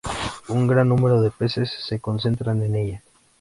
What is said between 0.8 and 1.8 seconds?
número de peces